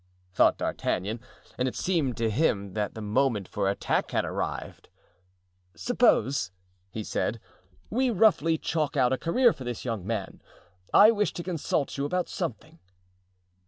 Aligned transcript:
thought 0.33 0.57
D'Artagnan, 0.57 1.19
and 1.59 1.67
it 1.67 1.75
seemed 1.75 2.17
to 2.17 2.31
him 2.31 2.73
that 2.73 2.95
the 2.95 3.03
moment 3.03 3.47
for 3.47 3.69
attack 3.69 4.09
had 4.09 4.25
arrived. 4.25 4.89
"Suppose," 5.75 6.49
he 6.89 7.03
said, 7.03 7.39
"we 7.91 8.09
roughly 8.09 8.57
chalk 8.57 8.97
out 8.97 9.13
a 9.13 9.17
career 9.19 9.53
for 9.53 9.63
this 9.63 9.85
young 9.85 10.03
man. 10.03 10.41
I 10.91 11.11
wish 11.11 11.33
to 11.33 11.43
consult 11.43 11.99
you 11.99 12.05
about 12.05 12.29
some 12.29 12.53
thing." 12.53 12.79